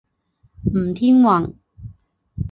[0.73, 1.53] 吴天垣。